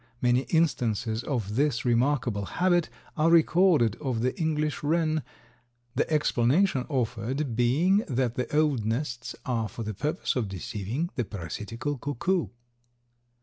[0.19, 5.21] Many instances of this remarkable habit are recorded of the English wren,
[5.93, 11.23] the explanation offered being that the odd nests are for the purpose of deceiving the
[11.23, 12.47] parasitical cuckoo.